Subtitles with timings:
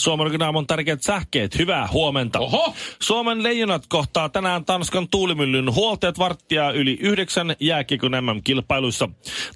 [0.00, 2.38] Suomen aamun tärkeät sähkeet, hyvää huomenta.
[2.38, 2.74] Oho!
[3.02, 9.08] Suomen leijonat kohtaa tänään Tanskan tuulimyllyn huoltajat varttia yli yhdeksän jääkiekon MM-kilpailuissa.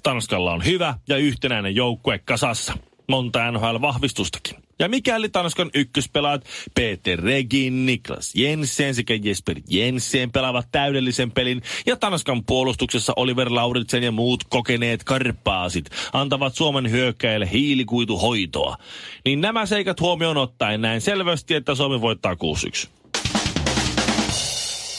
[0.03, 2.73] Tanskalla on hyvä ja yhtenäinen joukkue kasassa.
[3.07, 4.64] Monta NHL-vahvistustakin.
[4.79, 11.95] Ja mikäli Tanskan ykköspelaat Peter Regin, Niklas Jensen sekä Jesper Jensen pelaavat täydellisen pelin ja
[11.95, 18.77] Tanskan puolustuksessa Oliver Lauritsen ja muut kokeneet karpaasit antavat Suomen hyökkäille hiilikuituhoitoa,
[19.25, 22.87] niin nämä seikat huomioon ottaen näin selvästi, että Suomi voittaa 6-1.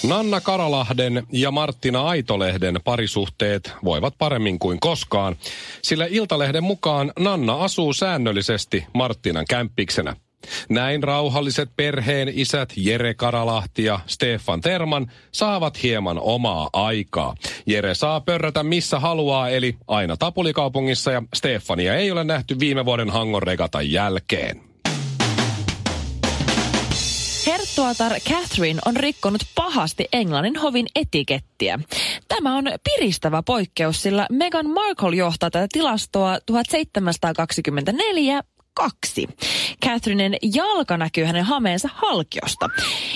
[0.09, 5.37] Nanna Karalahden ja Marttina Aitolehden parisuhteet voivat paremmin kuin koskaan,
[5.83, 10.17] sillä Iltalehden mukaan Nanna asuu säännöllisesti Marttinan kämppiksenä.
[10.69, 17.35] Näin rauhalliset perheen isät Jere Karalahti ja Stefan Terman saavat hieman omaa aikaa.
[17.67, 23.11] Jere saa pörrätä missä haluaa, eli aina Tapulikaupungissa ja Stefania ei ole nähty viime vuoden
[23.11, 24.76] Hangon regatan jälkeen.
[27.77, 31.79] Herttuatar Catherine on rikkonut pahasti Englannin hovin etikettiä.
[32.29, 38.43] Tämä on piristävä poikkeus, sillä Meghan Markle johtaa tätä tilastoa 1724
[38.75, 39.29] kaksi.
[39.85, 42.71] Catherinen jalka näkyy hänen hameensa halkiosta.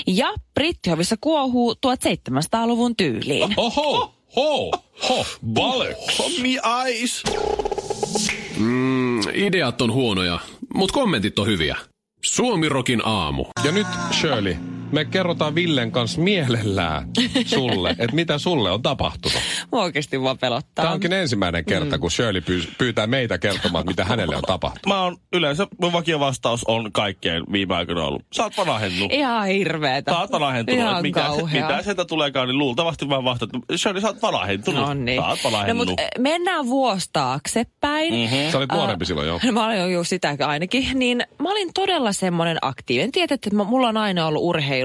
[0.06, 3.55] Ja brittihovissa kuohuu 1700-luvun tyyliin.
[3.56, 4.14] Oho!
[4.36, 4.70] Ho!
[5.08, 5.27] Ho!
[5.53, 5.97] Balek!
[6.19, 7.22] Hommi ais!
[8.56, 10.38] Mm, ideat on huonoja,
[10.75, 11.77] mutta kommentit on hyviä.
[12.24, 13.44] Suomirokin aamu.
[13.64, 14.56] Ja nyt Shirley,
[14.92, 17.08] me kerrotaan Villen kanssa mielellään
[17.46, 19.38] sulle, että mitä sulle on tapahtunut.
[19.72, 20.82] Mua oikeasti vaan pelottaa.
[20.82, 24.87] Tämä onkin ensimmäinen kerta, kun Shirley pyy- pyytää meitä kertomaan, mitä hänelle on tapahtunut.
[24.97, 28.22] Mä oon yleensä, mun vakio vastaus on kaikkeen viime aikoina ollut.
[28.32, 29.12] Sä oot vanahennut.
[29.12, 30.12] Ihan hirveetä.
[30.12, 30.81] Sä oot vanhentunut.
[30.81, 31.22] Ihan että
[31.53, 34.86] mitä, sieltä tuleekaan, niin luultavasti mä vastaan, että Shirley, sä oot vanhentunut.
[34.86, 35.22] No niin.
[35.22, 35.38] Sä oot
[35.69, 38.15] No mutta mennään vuosi taaksepäin.
[38.15, 38.50] Mhm.
[38.53, 39.41] Sä olit nuorempi silloin jo.
[39.53, 40.98] Mä olin jo, sitä ainakin.
[40.98, 43.12] Niin mä olin todella semmoinen aktiivinen.
[43.12, 44.79] Tiedät, että mä- mulla on aina ollut urheilu.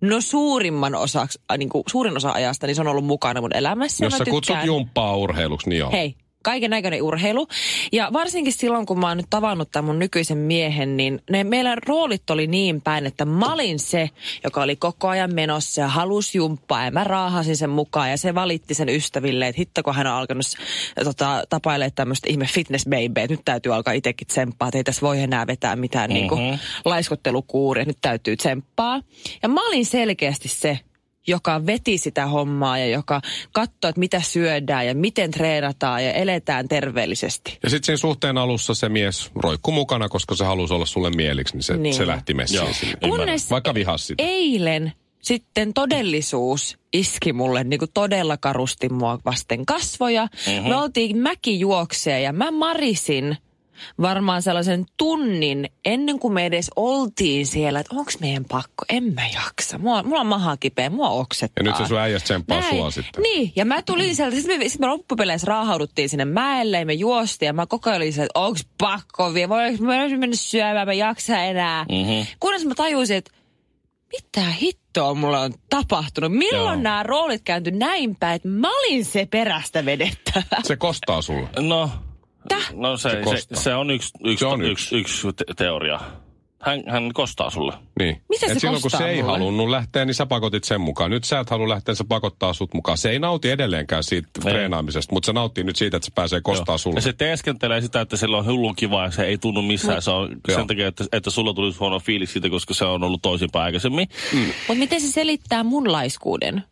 [0.00, 3.56] No suurimman osaksi, äh, niin kuin suurin osa ajasta, niin se on ollut mukana mun
[3.56, 4.04] elämässä.
[4.04, 5.90] Jos sä kutsut jumppaa urheiluksi, niin joo.
[5.92, 7.48] Hei, kaiken näköinen urheilu.
[7.92, 11.78] Ja varsinkin silloin, kun mä oon nyt tavannut tämän mun nykyisen miehen, niin ne meidän
[11.86, 14.10] roolit oli niin päin, että mä olin se,
[14.44, 18.34] joka oli koko ajan menossa ja halusi jumppaa ja mä raahasin sen mukaan ja se
[18.34, 20.46] valitti sen ystäville, että hitto kun hän on alkanut
[21.04, 25.00] tota, tapailemaan tämmöistä ihme fitness baby, että nyt täytyy alkaa itsekin tsemppaa, että ei tässä
[25.00, 26.20] voi enää vetää mitään mm-hmm.
[26.20, 29.00] niin kuin, laiskottelukuuria, nyt täytyy tsemppaa.
[29.42, 30.78] Ja mä olin selkeästi se,
[31.26, 33.20] joka veti sitä hommaa ja joka
[33.52, 37.58] katsoi, että mitä syödään ja miten treenataan ja eletään terveellisesti.
[37.62, 41.54] Ja sitten siinä suhteen alussa se mies roikku mukana, koska se halusi olla sulle mieliksi,
[41.54, 41.94] niin se, Niin.
[41.94, 42.72] se lähti messiin Joo.
[42.72, 42.94] sinne.
[43.08, 44.22] Kunnes Vaikka vihas sitä.
[44.26, 50.28] eilen sitten todellisuus iski mulle niin kuin todella karusti mua vasten kasvoja.
[50.46, 50.68] Mm-hmm.
[50.68, 53.36] Me oltiin mäkijuokseja ja mä marisin
[54.00, 59.26] varmaan sellaisen tunnin ennen kuin me edes oltiin siellä, että onko meidän pakko, en mä
[59.34, 59.78] jaksa.
[59.78, 61.64] Mua, mulla on maha kipeä, mua oksettaa.
[61.64, 62.76] Ja nyt se sun äijä tsemppaa Näin.
[62.76, 63.22] sua sitten.
[63.22, 66.92] Niin, ja mä tulin sieltä, sitten me, sit me loppupeleissä raahauduttiin sinne mäelle ja me
[66.92, 70.86] juostiin ja mä koko ajan olin että onks pakko vielä, voinko mä olisin mennä syömään,
[70.86, 71.86] mä jaksa enää.
[71.90, 72.26] Mm-hmm.
[72.40, 73.30] Kunnes mä tajusin, että
[74.12, 76.32] mitä hittoa mulle on tapahtunut?
[76.32, 76.82] Milloin Joo.
[76.82, 80.62] nämä roolit kääntyi näin päin, että mä olin se perästä vedettävä?
[80.62, 81.48] Se kostaa sulle.
[81.58, 81.90] No,
[82.48, 82.72] Täh?
[82.74, 86.00] no se, Se se, se, on yksi, yksi, Se on yksi, yksi, te- teoria.
[86.60, 87.72] Hän, hän kostaa sulle.
[87.98, 88.22] Niin.
[88.28, 89.32] Mitä se Et silloin kun se ei mulle?
[89.32, 91.10] halunnut lähteä, niin sä pakotit sen mukaan.
[91.10, 92.98] Nyt sä et halua lähteä, se pakottaa sut mukaan.
[92.98, 94.52] Se ei nauti edelleenkään siitä Ei.
[94.52, 96.96] treenaamisesta, mutta se nauttii nyt siitä, että se pääsee kostaa sulle.
[96.98, 100.02] Ja se teeskentelee sitä, että sillä on hullun kiva ja se ei tunnu missään.
[100.02, 100.58] Se on Joo.
[100.58, 104.08] sen takia, että, että sulla tulisi huono fiilis siitä, koska se on ollut toisinpäin aikaisemmin.
[104.68, 106.62] Mutta miten se selittää mun laiskuuden?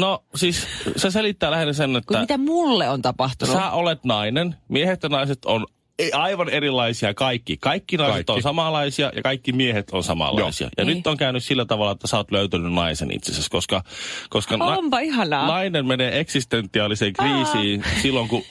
[0.00, 0.66] No siis
[0.96, 3.54] se selittää lähinnä sen, Kun että mitä mulle on tapahtunut?
[3.54, 4.56] sä olet nainen.
[4.68, 5.66] Miehet ja naiset on
[6.12, 7.56] aivan erilaisia kaikki.
[7.56, 8.32] Kaikki naiset Kaikki.
[8.32, 10.64] on samanlaisia ja kaikki miehet on samanlaisia.
[10.64, 10.70] Joo.
[10.78, 10.96] Ja Niin.
[10.96, 13.82] nyt on käynyt sillä tavalla, että sä oot löytänyt naisen itsessäsi, koska,
[14.30, 15.46] koska Onpa ihanaa.
[15.46, 18.42] nainen menee eksistentiaaliseen kriisiin silloin, kun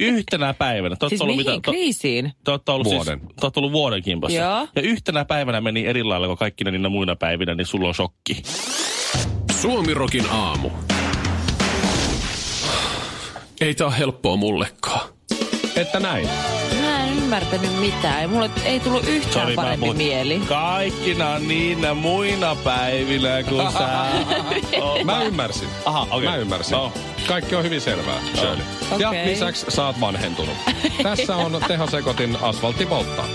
[0.00, 0.96] yhtenä päivänä...
[1.08, 2.32] Siis ollut mihin mitä- kriisiin?
[2.44, 3.18] Te olette ollut, Vuoden.
[3.20, 4.38] Siis, te olette ollut vuoden kimpassa.
[4.38, 4.68] Joo.
[4.76, 8.42] Ja yhtenä päivänä meni eri lailla kuin kaikkina niinä muina päivinä, niin sulla on shokki.
[9.60, 10.70] Suomirokin aamu.
[13.64, 15.08] Ei tää ole helppoa mullekaan.
[15.76, 16.28] Että näin.
[16.80, 18.22] Mä en ymmärtänyt mitään.
[18.22, 20.38] Ja mulle ei tullut yhtään Sori, mä parempi puhun- mieli.
[20.48, 24.06] Kaikkina niinä muina päivinä, kun sä...
[24.78, 25.68] oot- Mä ymmärsin.
[25.84, 26.28] Aha, okei.
[26.28, 26.72] Mä ymmärsin.
[26.72, 26.92] No.
[27.26, 28.64] Kaikki on hyvin selvää, Shirley.
[28.98, 29.26] Ja Okei.
[29.26, 30.56] lisäksi sä oot vanhentunut.
[31.02, 33.26] Tässä on tehosekotin asfaltti polttaa.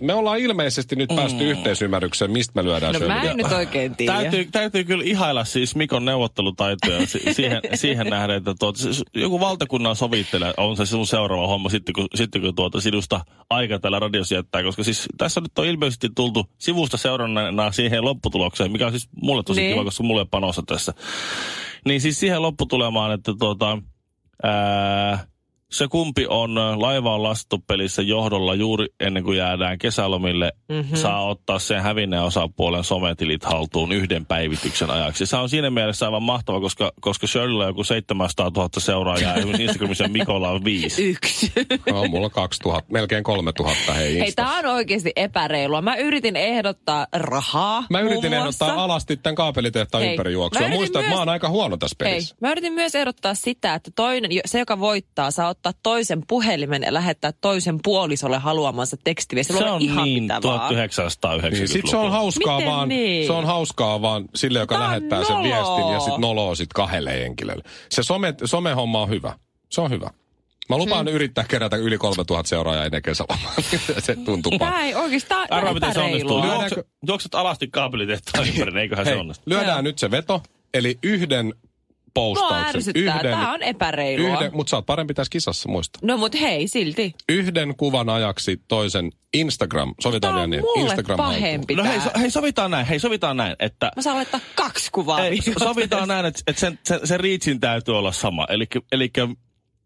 [0.00, 4.12] Me ollaan ilmeisesti nyt päästy yhteisymmärrykseen, mistä me lyödään No mä en nyt oikein tiedä.
[4.12, 9.40] Täytyy, täytyy kyllä ihailla siis Mikon neuvottelutaitoja si- siihen, siihen nähden, että tuot, siis joku
[9.40, 13.20] valtakunnan sovittelija on se sun seuraava homma sitten, kun, sitten kun tuota sinusta
[13.50, 14.62] aika täällä radiossa jättää.
[14.62, 19.42] Koska siis tässä nyt on ilmeisesti tultu sivusta seurannana siihen lopputulokseen, mikä on siis mulle
[19.42, 19.74] tosi Niin.
[19.74, 20.94] kiva, koska mulle panossa tässä.
[21.84, 23.78] Niin siis siihen lopputulemaan, että tuota,
[24.42, 25.26] ää,
[25.72, 30.96] se kumpi on laivaan lastupelissä johdolla juuri ennen kuin jäädään kesälomille, mm-hmm.
[30.96, 35.26] saa ottaa sen hävinneen osapuolen sometilit haltuun yhden päivityksen ajaksi.
[35.26, 39.44] Se on siinä mielessä aivan mahtava, koska, koska Shirleyllä on joku 700 000 seuraajaa ja
[39.58, 41.04] Instagramissa Mikolla on viisi.
[41.10, 41.52] Yksi.
[41.90, 44.50] No, mulla on 2000, melkein 3000 hei Hei, Instassa.
[44.50, 45.82] tää on oikeasti epäreilua.
[45.82, 50.68] Mä yritin ehdottaa rahaa Mä yritin ehdottaa alasti tämän kaapelitehtaan Hei, ympärijuoksua.
[50.68, 52.36] Muista, että myös- mä oon aika huono tässä Hei, pelissä.
[52.40, 56.94] mä yritin myös ehdottaa sitä, että toinen, se joka voittaa, saa ottaa toisen puhelimen ja
[56.94, 59.52] lähettää toisen puolisolle haluamansa tekstiviesti.
[59.52, 60.72] Se on ihan niin mitä vaan.
[60.74, 61.48] 1990-luvulta.
[61.50, 63.26] Niin, sit se on hauskaa Miten vaan, niin?
[63.26, 67.12] se on hauskaa vaan sille, joka on lähettää sen viestin ja sit noloo sit kahdelle
[67.20, 67.62] henkilölle.
[67.90, 69.34] Se some, somehomma on hyvä.
[69.70, 70.10] Se on hyvä.
[70.68, 71.14] Mä lupaan Hmm.
[71.14, 73.52] yrittää kerätä yli 3000 seuraajaa ennen kesälomaa.
[73.98, 74.80] se tuntuu pahalta.
[74.80, 76.42] Ei oikeastaan Arvaa, miten se onnistuu.
[76.42, 79.42] Lyödäänkö- Juokset, alasti kaapelitehtaan ympäri, niin eiköhän se Hei, onnistu.
[79.46, 79.82] lyödään Joo.
[79.82, 80.42] nyt se veto,
[80.74, 81.54] eli yhden
[82.14, 82.92] postauksen.
[82.96, 84.28] Yhden, Tää on epäreilua.
[84.28, 85.98] yhden, mutta sä oot parempi tässä kisassa, muista.
[86.02, 87.14] No mut hei, silti.
[87.28, 92.10] Yhden kuvan ajaksi toisen Instagram, sovitaan vielä on niin, mulle Instagram pahempi No hei, so,
[92.20, 93.92] hei, sovitaan näin, hei, sovitaan näin, että...
[93.96, 97.98] Mä saan laittaa kaksi kuvaa Ei, sovitaan näin, että, että sen, sen, sen reachin täytyy
[97.98, 98.46] olla sama.
[98.92, 99.10] Eli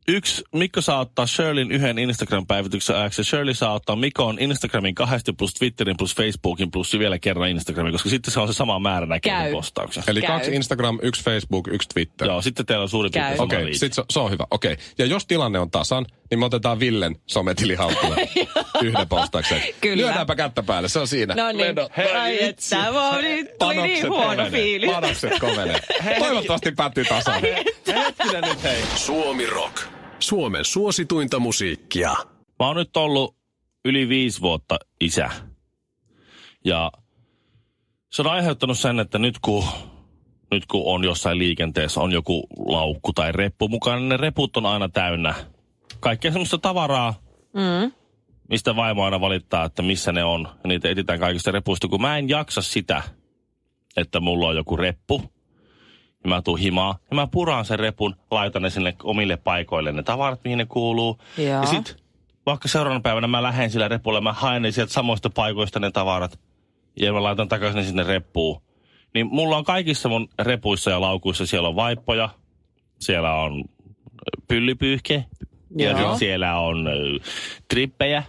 [0.08, 3.20] yksi, Mikko saa ottaa Shirleyn yhden Instagram-päivityksen ajaksi.
[3.20, 7.92] ja Shirley saa ottaa Mikon Instagramin kahdesti plus Twitterin plus Facebookin plus vielä kerran Instagramin,
[7.92, 9.52] koska sitten se on se sama määrä näkee Käy.
[9.52, 10.04] postauksen.
[10.06, 10.30] Eli Käy.
[10.30, 12.28] kaksi Instagram, yksi Facebook, yksi Twitter.
[12.28, 13.22] Joo, sitten teillä on suurin Käy.
[13.22, 14.46] piirtein Okei, okay, sit se, se on hyvä.
[14.50, 14.72] Okei.
[14.72, 14.84] Okay.
[14.98, 18.16] Ja jos tilanne on tasan, niin me otetaan Villen sometili haltuun
[18.84, 19.62] yhden postauksen.
[19.80, 19.96] Kyllä.
[19.96, 21.34] Lyödäänpä kättä päälle, se on siinä.
[21.34, 21.66] No niin.
[21.66, 21.92] Vedot.
[22.20, 22.76] Ai että,
[23.22, 24.90] nyt tuli niin huono fiilis.
[24.90, 25.80] Panokset kovenee.
[26.18, 27.42] Toivottavasti päättyy tasan.
[27.86, 28.82] Hetkinen nyt hei.
[28.96, 29.93] Suomi Rock.
[30.24, 32.14] Suomen suosituinta musiikkia.
[32.58, 33.36] Mä oon nyt ollut
[33.84, 35.30] yli viisi vuotta isä.
[36.64, 36.92] Ja
[38.12, 39.64] se on aiheuttanut sen, että nyt kun,
[40.50, 44.66] nyt kun on jossain liikenteessä, on joku laukku tai reppu mukana, niin ne reput on
[44.66, 45.34] aina täynnä.
[46.00, 47.14] Kaikkea semmoista tavaraa,
[47.54, 47.92] Mm.
[48.48, 50.48] mistä vaimo aina valittaa, että missä ne on.
[50.64, 53.02] Ja niitä etsitään kaikista repuista, kun mä en jaksa sitä,
[53.96, 55.22] että mulla on joku reppu.
[56.24, 56.98] Ja mä tuun himaa.
[57.10, 61.18] Ja mä puraan sen repun, laitan ne sinne omille paikoille, ne tavarat, mihin ne kuuluu.
[61.38, 61.46] Joo.
[61.46, 61.96] Ja sit
[62.46, 66.38] vaikka seuraavana päivänä mä lähden sillä repulla, mä haen ne sieltä samoista paikoista ne tavarat.
[66.96, 68.62] Ja mä laitan takaisin ne sinne reppuun.
[69.14, 72.28] Niin mulla on kaikissa mun repuissa ja laukuissa, siellä on vaippoja,
[73.00, 73.64] siellä on
[74.48, 75.24] pyllipyyhke,
[75.78, 76.18] ja Joo.
[76.18, 76.88] siellä on
[77.68, 78.22] trippejä,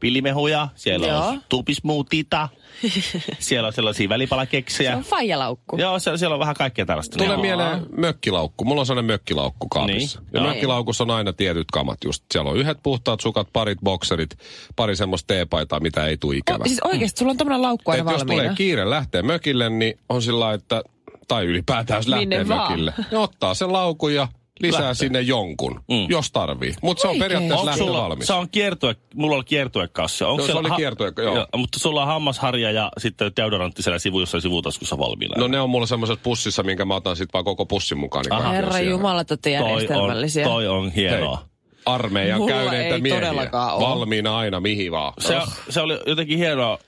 [0.00, 1.26] pillimehuja, siellä Joo.
[1.26, 2.48] on tupismuutita,
[3.38, 4.90] siellä on sellaisia välipalakeksejä.
[4.90, 5.76] Se on faijalaukku.
[5.76, 7.16] Joo, siellä, siellä on vähän kaikkea tällaista.
[7.18, 7.40] Tulee Joo.
[7.42, 8.64] mieleen mökkilaukku.
[8.64, 10.20] Mulla on sellainen mökkilaukku kaapissa.
[10.20, 10.28] Niin.
[10.32, 10.48] Ja Joo.
[10.48, 12.24] mökkilaukussa on aina tietyt kamat just.
[12.32, 14.38] Siellä on yhdet puhtaat sukat, parit bokserit,
[14.76, 16.62] pari semmoista teepaitaa, mitä ei tule ikävä.
[16.64, 18.42] O, siis oikeesti, sulla on tämmönen laukku aina Et jos valmiina.
[18.42, 20.82] tulee kiire lähteä mökille, niin on sillä että,
[21.28, 22.70] tai ylipäätään jos lähtee Minne vaan.
[22.72, 24.28] mökille, niin ottaa sen laukun ja
[24.60, 24.94] lisää Lähtee.
[24.94, 26.06] sinne jonkun, Mm.
[26.08, 26.74] jos tarvii.
[26.82, 28.26] Mutta se on periaatteessa Onko lähtö sulla, valmis.
[28.26, 30.24] se on kiertue, mulla oli kiertuekassi.
[30.24, 31.46] Onko Joo, se oli kiertue- joo.
[31.56, 35.34] Mutta sulla on hammasharja ja sitten deodorantti siellä sivu, jossain sivutaskussa valmiina.
[35.38, 38.22] No ne on mulla semmoisessa pussissa, minkä mä otan sitten vaan koko pussin mukaan.
[38.24, 38.52] Niin Aha.
[38.52, 38.90] Herra siellä.
[38.90, 40.44] Jumala, te olette toi, on, järjestelmällisiä.
[40.44, 41.36] toi on hienoa.
[41.36, 41.46] Hei,
[41.86, 43.32] armeijan Mulla käyneitä ei miehiä.
[43.80, 45.12] Valmiina aina mihin vaan.
[45.18, 45.36] Se,
[45.68, 46.78] se oli jotenkin hienoa,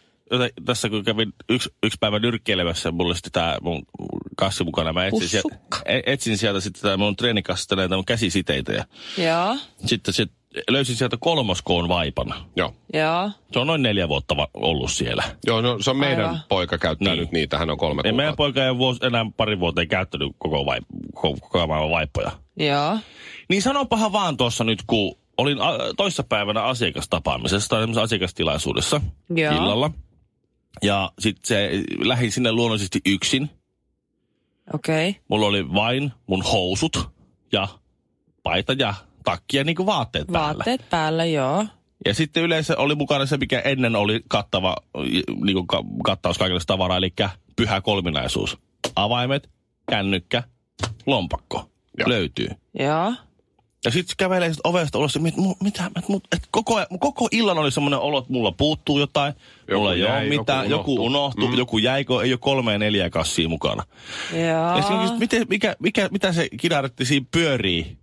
[0.64, 3.82] tässä kun kävin yksi, yksi päivä nyrkkeilemässä, mulla oli sitten tämä mun
[4.36, 4.92] kassi mukana.
[4.92, 5.56] Mä etsin, sieltä,
[5.86, 8.72] e- etsin sieltä sitten tää mun treenikassista näitä mun käsisiteitä.
[8.72, 8.84] Ja
[9.18, 9.56] Joo,
[9.86, 10.32] sitten sit
[10.70, 12.34] löysin sieltä kolmoskoon vaipan.
[12.56, 12.74] Joo.
[12.92, 13.30] joo.
[13.52, 15.22] Se on noin neljä vuotta va- ollut siellä.
[15.46, 16.40] Joo, no se on meidän Aivan.
[16.48, 17.20] poika käyttää Niin.
[17.20, 18.36] nyt niitä, hän on kolme Ja meidän kuukautta.
[18.60, 20.78] poika ei vuosi, enää pari vuotta ei käyttänyt koko, vai,
[21.14, 22.30] koko, koko maailman vaippoja.
[22.56, 22.98] Joo.
[23.48, 29.00] Niin sanopahan vaan tuossa nyt, kun olin a, toissapäivänä asiakastapaamisessa tai asiakastilaisuudessa
[29.36, 29.52] Joo.
[29.54, 29.90] illalla.
[30.82, 33.50] Ja sitten se lähdin sinne luonnollisesti yksin.
[34.72, 35.08] Okei.
[35.10, 35.22] Okay.
[35.28, 37.10] Mulla oli vain mun housut
[37.52, 37.68] ja
[38.42, 38.94] paita ja
[39.24, 40.54] takki ja niinku vaatteet päällä.
[40.54, 41.66] Vaatteet päällä, joo.
[42.06, 44.76] Ja sitten yleensä oli mukana se, mikä ennen oli kattava
[45.44, 47.12] niinku ka, kattaus kaikille tavaraa, eli
[47.56, 48.58] pyhä kolminaisuus.
[48.96, 49.50] Avaimet,
[49.90, 50.42] kännykkä,
[51.06, 52.08] lompakko Joo.
[52.08, 52.48] löytyy.
[52.78, 53.14] Joo.
[53.84, 56.98] Ja sitten kävelee sit ovesta ulos, ja mit, mu, mitä, et, mut, et koko, ajan-
[56.98, 59.34] koko illan oli semmoinen olo, että mulla puuttuu jotain,
[59.68, 61.06] Joku mulla ei jäi, ole joku mitään, joku unohtuu.
[61.06, 61.58] unohtuu, Mm.
[61.58, 63.84] joku jäikö, ei ole kolme ja neljä kassia mukana.
[64.32, 64.76] Joo.
[64.76, 67.98] Ja sitten just, miten, mikä, mikä, mitä se kinaretti siinä pyörii,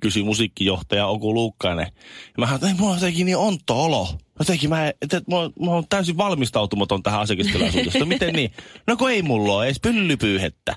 [0.00, 1.86] kysyi musiikkijohtaja Oku Luukkainen.
[1.86, 1.92] Ja
[2.38, 4.08] mä sanoin, että ei, mulla on jotenkin niin onto olo.
[4.38, 5.36] Jotenkin mä, että, että mä,
[5.66, 8.08] mä oon täysin valmistautumaton tähän asiakastilaisuuteen.
[8.08, 8.52] miten niin?
[8.86, 10.76] No kun ei mulla ole edes pyllypyyhettä.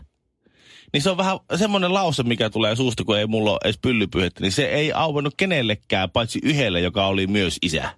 [0.93, 4.41] Niin se on vähän semmoinen lause, mikä tulee suusta, kun ei mulla ole edes pyllypyyhettä.
[4.41, 7.89] Niin se ei auennut kenellekään, paitsi yhdelle, joka oli myös isä.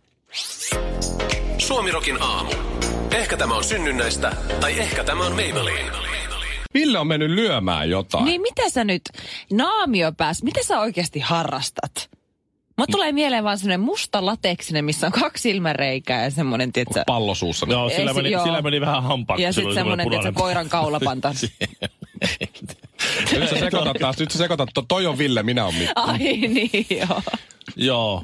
[1.57, 2.51] Suomirokin aamu.
[3.11, 5.91] Ehkä tämä on synnynnäistä, tai ehkä tämä on Maybelline.
[6.73, 8.25] Ville on mennyt lyömään jotain.
[8.25, 9.01] Niin mitä sä nyt,
[9.51, 12.16] naamio pääs, mitä sä oikeasti harrastat?
[12.77, 17.35] Mä tulee mieleen vaan semmoinen musta lateksinen, missä on kaksi silmäreikää ja semmoinen, tietsä, Pallo
[17.35, 17.65] suussa.
[17.69, 18.43] Joo, sillä, meni, joo.
[18.43, 19.37] sillä meni vähän hampaa.
[19.37, 21.33] ja sitten semmoinen, tietsä, koiran kaulapanta.
[23.31, 26.01] Nyt sä sekoitat taas, nyt sä sekoitat, to- toi on Ville, minä on Mikko.
[26.01, 27.21] Ai niin, joo.
[27.75, 28.23] Joo.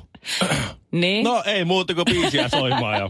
[0.91, 1.23] Niin?
[1.23, 3.09] No ei muuta kuin biisiä soimaan ja,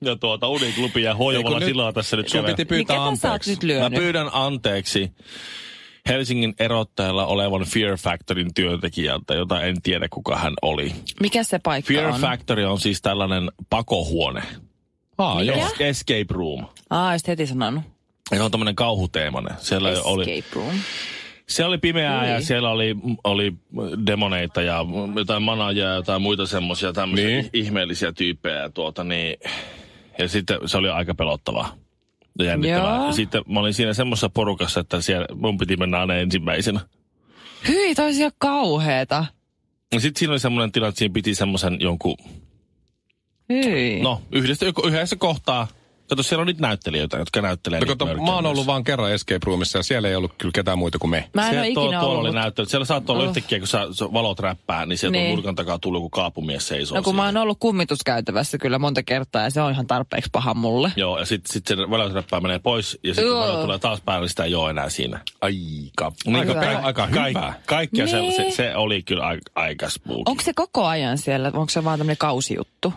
[0.00, 2.54] ja tuota Uniklubi ja Hoijovalla Eikö nyt- silaa tässä nyt kävelee.
[2.54, 3.50] piti pyytää Mikä sä oot anteeksi.
[3.50, 3.98] nyt Mä lyönyt?
[3.98, 5.12] pyydän anteeksi
[6.08, 10.92] Helsingin erottajalla olevan Fear Factorin työntekijältä, jota en tiedä kuka hän oli.
[11.20, 12.20] Mikä se paikka Fear on?
[12.20, 14.42] Factory on siis tällainen pakohuone.
[15.18, 15.56] Aa, joo.
[15.56, 15.68] Mikä?
[15.68, 16.66] Es- escape room.
[16.90, 17.84] Aa, olisit heti sanonut.
[18.30, 19.54] Ja se on tämmöinen kauhuteemainen.
[19.58, 20.74] Siellä oli, Escape room.
[21.48, 22.30] siellä oli pimeää Ui.
[22.30, 23.52] ja siellä oli, oli
[24.06, 24.84] demoneita ja
[25.16, 27.40] jotain manajia ja jotain muita semmoisia tämmöisiä Niin.
[27.42, 27.50] niin.
[27.52, 28.68] ihmeellisiä tyyppejä.
[28.70, 29.36] Tuota, niin,
[30.18, 31.74] ja sitten se oli aika pelottavaa.
[32.38, 32.96] Ja jännittävää.
[32.96, 33.12] Joo.
[33.12, 36.80] Sitten mä olin siinä semmoisessa porukassa, että siellä mun piti mennä aina ensimmäisenä.
[37.68, 39.26] Hyi, toisi jo kauheeta.
[39.92, 42.16] Ja sitten siinä oli semmoinen tilanne, että siinä piti semmoisen jonkun,
[43.48, 44.00] Hyi.
[44.02, 45.68] no yhdessä, yhdessä kohtaa.
[46.08, 49.12] Kato, siellä on niitä näyttelijöitä, jotka näyttelee No, niitä kato, mä oon ollut vaan kerran
[49.12, 51.30] escape roomissa ja siellä ei ollut kyllä ketään muita kuin me.
[51.34, 52.30] Mä en Siellä ole tuo- ikinä tuolla ollut.
[52.30, 52.68] oli näyttely.
[52.68, 53.28] Siellä saattoi olla Oh.
[53.28, 53.80] yhtäkkiä, kun sä,
[54.12, 55.28] valot räppää, niin sieltä Niin.
[55.30, 57.22] on nurkan takaa tullut joku kaapumies seisoo No kun siinä.
[57.22, 60.92] mä oon ollut kummituskäytävässä kyllä monta kertaa ja se on ihan tarpeeksi paha mulle.
[60.96, 64.22] Joo, ja sitten sit se valot räppää menee pois, ja sitten valot tulee taas päälle,
[64.24, 65.20] niin sitä ei ole enää siinä.
[65.40, 66.60] Aika, Niin, aika, hyvä.
[66.66, 67.54] aika, aika Kaik, hyvä.
[67.66, 68.32] kaikkea Niin.
[68.32, 70.22] se, se, se, oli kyllä aika, aika spooky.
[70.26, 71.48] Onko se koko ajan siellä?
[71.54, 72.92] Onko se vaan tämmöinen kausijuttu?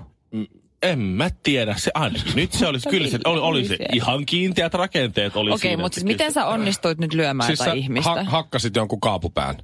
[0.83, 2.35] En mä tiedä, se ainakin.
[2.35, 5.81] Nyt se olisi, kyllä se oli, oli se ihan kiinteät rakenteet oli Okei, siinä.
[5.83, 8.09] mutta siis miten sä onnistuit nyt lyömään Siis jotain ihmistä?
[8.09, 9.55] ha- hakkasit jonkun kaapupään.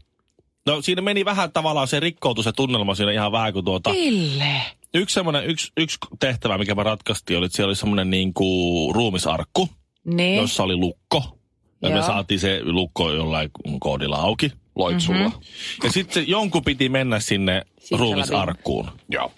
[0.65, 3.91] No siinä meni vähän tavallaan, se rikkoutui se tunnelma siinä ihan vähän, kun tuota...
[3.91, 4.61] Ville.
[4.93, 8.95] Yksi semmoinen, yksi, yksi tehtävä, mikä mä ratkaistiin, oli, että siellä oli semmoinen niin kuin
[8.95, 9.69] ruumisarkku,
[10.05, 10.35] Niin.
[10.41, 11.37] jossa oli lukko.
[11.81, 12.05] Ja me Joo.
[12.05, 14.51] saatiin se lukko jollain koodilla auki.
[14.75, 15.29] Loitsulla.
[15.29, 15.37] Mhm.
[15.83, 18.91] Ja sitten jonkun piti mennä sinne Sisällä ruumisarkkuun.
[19.09, 19.31] Joo.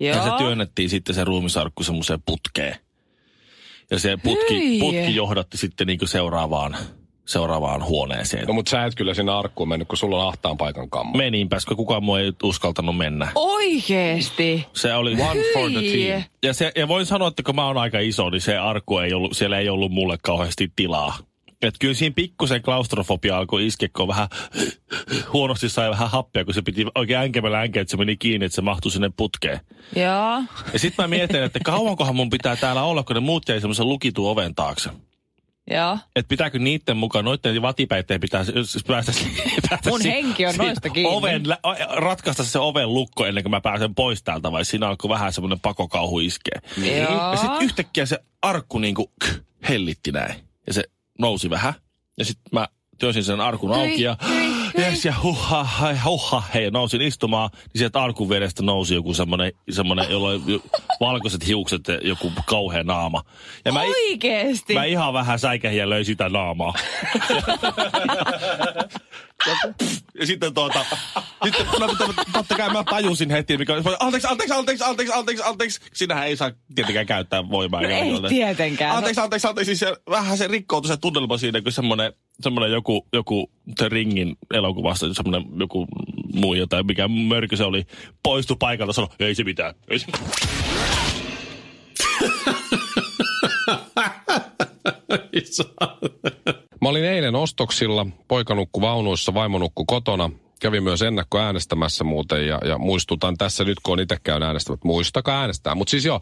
[0.00, 0.16] Joo.
[0.16, 2.76] Ja se työnnettiin sitten se ruumisarkku semmoiseen putkeen.
[3.90, 4.78] Ja se putki, Hyi.
[4.80, 6.76] putki johdatti sitten niin seuraavaan,
[7.26, 8.46] seuraavaan huoneeseen.
[8.46, 11.18] No mut sä et kyllä sinne arkkuun mennyt, kun sulla on ahtaan paikan kammo.
[11.18, 13.28] Meninpäs, kun kukaan muu ei uskaltanut mennä.
[13.34, 14.66] Oikeesti.
[14.72, 16.22] Se oli one for the team.
[16.42, 19.12] Ja, se, ja voin sanoa, että kun mä oon aika iso, niin se arkku ei
[19.12, 21.18] ollut, siellä ei ollut mulle kauheasti tilaa.
[21.62, 24.28] Että kyllä siinä pikkusen klaustrofobia alkoi iskeä, kun vähän
[25.32, 28.56] huonosti sai vähän happea, kun se piti oikein änkemällä änkeä, että se meni kiinni, että
[28.56, 29.60] se mahtui sinne putkeen.
[29.96, 30.42] Joo.
[30.72, 33.88] Ja sitten mä mietin, että kauankohan mun pitää täällä olla, kun ne muut jäi semmoisen
[33.88, 34.90] lukitun oven taakse.
[35.70, 35.98] Joo.
[36.16, 39.12] Että pitääkö niiden mukaan, noiden vatipäitteen pitää s- päästä,
[39.70, 41.16] päästä Mun henki on noista kiinni.
[41.16, 41.58] Oven, lä-
[41.96, 45.60] ratkaista se oven lukko ennen kuin mä pääsen pois täältä, vai siinä alkoi vähän semmoinen
[45.60, 46.60] pakokauhu iskeä.
[46.76, 47.30] Joo.
[47.30, 50.34] Ja sitten yhtäkkiä se arkku niinku k- hellitti näin.
[50.66, 50.84] Ja se
[51.18, 51.74] nousi vähän.
[52.18, 52.68] Ja sitten mä
[52.98, 54.16] työnsin sen arkun auki ja
[54.78, 59.52] yes, ja huha, hai, huha, hei, nousin istumaan, niin sieltä arkun vedestä nousi joku semmonen,
[59.70, 60.62] semmonen jolla oli
[61.00, 63.22] valkoiset hiukset ja joku kauhea naama.
[63.64, 64.74] Ja mä, Oikeesti.
[64.74, 66.74] mä ihan vähän säikähin ja löin sitä naamaa.
[70.20, 70.86] ja sitten tuota,
[71.44, 75.80] sitten no, mutta totta kai mä tajusin heti, mikä anteeksi, anteeksi, anteeksi, anteeksi, anteeksi, anteeksi.
[75.94, 77.82] Sinähän ei saa tietenkään käyttää voimaa.
[77.82, 78.96] No ei Joten- tietenkään.
[78.96, 79.76] Anteeksi, anteeksi, anteeksi.
[79.76, 83.50] Siis se, vähän se rikkoutui se tunnelma siinä, kun semmoinen, semmoinen joku, joku
[83.80, 85.86] se ringin elokuvassa, semmoinen joku
[86.34, 87.84] muija tai mikä mörkö se oli,
[88.22, 90.06] poistui paikalta sanoi, ei se mitään, ei se
[96.82, 100.30] Mä olin eilen ostoksilla, poika nukku vaunuissa, vaimo nukku kotona.
[100.60, 105.40] Kävin myös ennakkoäänestämässä muuten ja, ja muistutan tässä nyt, kun on itse käyn äänestämät, muistakaa
[105.40, 105.74] äänestää.
[105.74, 106.20] Mutta siis joo,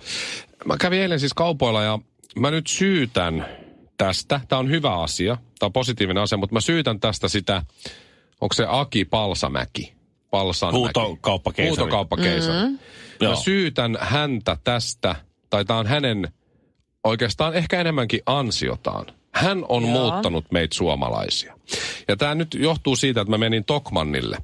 [0.64, 1.99] mä kävin eilen siis kaupoilla ja
[2.38, 3.47] mä nyt syytän
[3.97, 4.41] tästä.
[4.49, 7.62] Tämä on hyvä asia, tämä on positiivinen asia, mutta mä syytän tästä sitä,
[8.41, 9.95] onko se Aki Palsamäki?
[10.31, 10.79] Palsanmäki.
[10.79, 11.69] Huutokauppakeisari.
[11.69, 12.59] Huutokauppakeisari.
[12.59, 12.79] Mm-hmm.
[13.21, 13.37] Mä Joo.
[13.37, 15.17] syytän häntä tästä,
[15.50, 16.29] tai tämä on hänen
[17.05, 19.07] oikeastaan ehkä enemmänkin ansiotaan.
[19.35, 19.93] Hän on Joo.
[19.93, 21.55] muuttanut meitä suomalaisia.
[22.09, 24.37] Ja tämä nyt johtuu siitä, että mä menin Tokmannille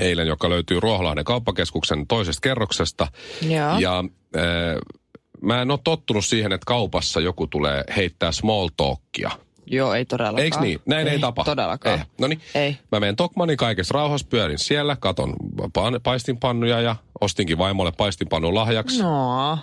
[0.00, 3.08] eilen, joka löytyy Ruoholahden kauppakeskuksen toisesta kerroksesta.
[3.42, 3.78] Joo.
[3.78, 3.98] Ja
[4.36, 4.42] äh,
[5.42, 9.30] mä en ole tottunut siihen, että kaupassa joku tulee heittää small talkia.
[9.66, 10.44] Joo, ei todellakaan.
[10.44, 10.80] Eiks niin?
[10.86, 11.50] Näin ei, ei tapahdu.
[11.50, 11.98] todellakaan.
[11.98, 12.04] Ei.
[12.20, 12.40] No niin.
[12.54, 12.76] Ei.
[12.92, 19.02] Mä menen Tokmanin kaikessa rauhassa, pyörin siellä, katon pa- paistinpannuja ja ostinkin vaimolle paistinpannun lahjaksi,
[19.02, 19.58] No,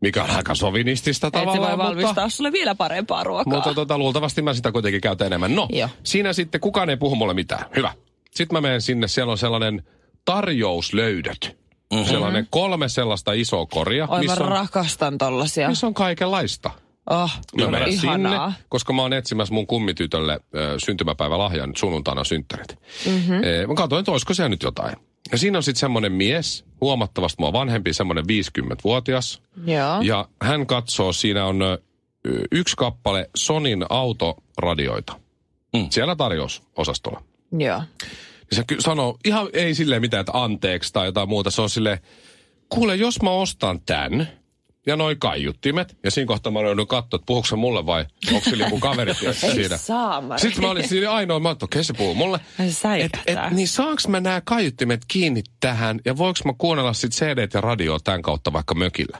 [0.00, 1.60] mikä on aika sovinistista et se tavallaan.
[1.60, 1.84] voi mutta...
[1.84, 3.54] valmistaa sulle vielä parempaa ruokaa.
[3.54, 5.54] Mutta tota, luultavasti mä sitä kuitenkin käytän enemmän.
[5.54, 5.88] No, Joo.
[6.02, 7.64] siinä sitten kukaan ei puhu mulle mitään.
[7.76, 7.92] Hyvä.
[8.30, 9.82] Sitten mä menen sinne, siellä on sellainen
[10.24, 11.56] tarjouslöydöt.
[11.92, 12.06] Mm-hmm.
[12.08, 15.68] Sellainen kolme sellaista isoa koria, Oi, missä mä on, rakastan tollasia.
[15.68, 16.70] missä on kaikenlaista.
[17.10, 17.30] Oh,
[17.60, 18.50] Mä menen ihanaa.
[18.50, 22.78] sinne, koska mä oon etsimässä mun kummitytölle ö, syntymäpäivälahjan nyt sunnuntaina synttärit.
[23.06, 23.44] Mm-hmm.
[23.44, 24.96] E, mä katsoin, että olisiko siellä nyt jotain.
[25.32, 29.42] Ja siinä on sitten semmoinen mies, huomattavasti mua vanhempi, semmoinen 50-vuotias.
[29.66, 30.00] Joo.
[30.02, 31.60] Ja hän katsoo, siinä on
[32.52, 35.20] yksi kappale Sonin autoradioita.
[35.76, 35.86] Mm.
[35.90, 37.22] Siellä tarjousosastolla.
[37.52, 37.82] Joo.
[38.50, 41.50] Ja se ky- sanoo, ihan ei silleen mitään, että anteeksi tai jotain muuta.
[41.50, 41.98] Se on silleen,
[42.68, 44.28] kuule, jos mä ostan tän
[44.90, 48.50] ja noin kaiuttimet, ja siinä kohtaa mä joudun katsoa, että puhuuko se mulle vai onko
[48.50, 49.76] sillä joku kaveri Ei siinä.
[49.76, 50.40] saamari.
[50.40, 52.40] Sitten mä olin siinä ainoa, mä okei se puhuu mulle.
[52.68, 57.12] Se Et, et, niin saanko mä nämä kaiuttimet kiinni tähän ja voiko mä kuunnella sit
[57.12, 59.18] CD ja radio tämän kautta vaikka mökillä?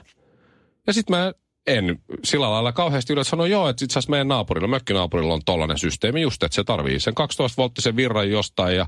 [0.87, 1.31] Ja sitten mä
[1.67, 5.77] en sillä lailla kauheasti yleensä sano, joo, että itse asiassa meidän naapurilla, mökkinaapurilla on tollainen
[5.77, 8.85] systeemi just, että se tarvii sen 12-volttisen virran jostain ja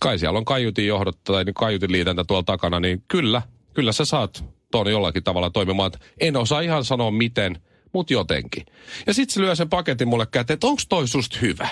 [0.00, 3.42] kai siellä on kaiutin johdot tai niin kaiutin liitäntä tuolla takana, niin kyllä,
[3.74, 5.92] kyllä sä saat tuon jollakin tavalla toimimaan.
[6.20, 7.62] En osaa ihan sanoa miten,
[7.92, 8.66] mutta jotenkin.
[9.06, 11.68] Ja sitten se lyö sen paketin mulle käteen, että onko toi susta hyvä?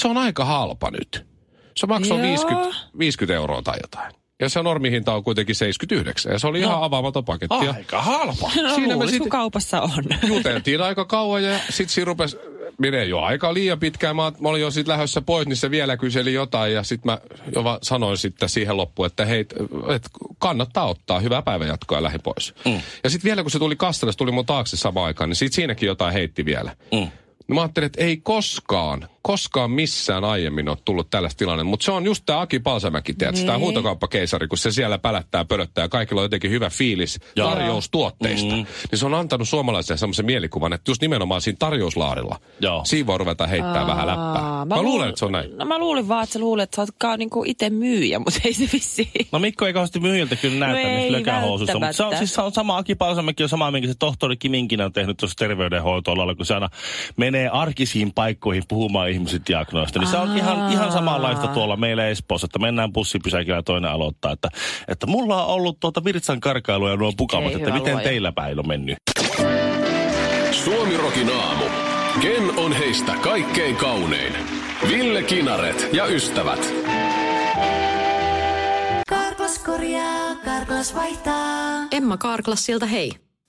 [0.00, 1.26] Se on aika halpa nyt.
[1.76, 2.28] Se maksoi Joo.
[2.28, 4.21] 50, 50 euroa tai jotain.
[4.42, 6.32] Ja se normihinta on kuitenkin 79.
[6.32, 6.66] Ja se oli no.
[6.68, 7.64] ihan avaamaton paketti.
[7.64, 8.50] Ja Aika halpa.
[8.62, 10.04] No Siinä me sit- kaupassa on.
[10.28, 12.36] juteltiin aika kauan ja sitten siinä rupesi
[12.78, 14.16] menee jo aika liian pitkään.
[14.16, 17.18] Mä, mä olin jo sitten lähdössä pois, niin se vielä kyseli jotain ja sitten mä
[17.54, 19.40] jo sanoin sitten siihen loppuun, että hei,
[19.94, 20.08] et
[20.38, 22.54] kannattaa ottaa hyvää päivänjatkoa ja lähi pois.
[22.64, 22.80] Mm.
[23.04, 25.52] Ja sitten vielä kun se tuli kassalle, se tuli mun taakse samaan aikaan, niin sit
[25.52, 26.76] siinäkin jotain heitti vielä.
[26.92, 27.08] Mm.
[27.48, 31.64] No mä ajattelin, että ei koskaan, koskaan missään aiemmin ole tullut tällaista tilanne.
[31.64, 33.46] Mutta se on just tämä Aki Palsamäki, tiedätkö, Niin.
[33.46, 37.50] tämä huutokauppakeisari, kun se siellä pälättää, pölöttää ja kaikilla on jotenkin hyvä fiilis Joo.
[37.50, 38.46] tarjoustuotteista.
[38.56, 38.66] Mm.
[38.90, 42.84] Niin se on antanut suomalaisille semmoisen mielikuvan, että just nimenomaan siinä tarjouslaarilla, Joo.
[42.84, 44.42] siinä voi ruveta heittää vähän läppää.
[44.42, 45.56] Mä, mä luulen, että se on näin.
[45.56, 48.54] No mä luulin vaan, että sä luulet, että sä oot niinku itse myyjä, mutta ei
[48.54, 49.26] se vissiin.
[49.32, 52.76] No Mikko ei kauheasti myyjiltä kyllä näytä No lökähousuissa, mutta se on, siis on sama
[52.76, 56.68] Aki Palsamäki on sama, minkä se tohtori Kiminkinen on tehnyt tuossa terveydenhoitoalalla, kun se aina
[57.16, 59.98] menee arkisiin paikkoihin puhumaan ihmiset diagnoista.
[59.98, 64.32] Niin se on ihan, ihan samanlaista tuolla meillä Espoossa, että mennään bussipysäkillä ja toinen aloittaa,
[64.32, 64.48] että,
[64.88, 68.04] että mulla on ollut tuota virtsan karkailuja ja nuo pukamat, että miten luoja.
[68.08, 68.96] teillä päin on mennyt.
[70.52, 71.64] Suomi Rokin aamu.
[72.20, 74.32] Ken on heistä kaikkein kaunein?
[74.88, 76.74] Ville Kinaret ja ystävät.
[79.08, 81.86] Karklas korjaa, Karklas vaihtaa.
[81.90, 83.12] Emma Karklassilta hei.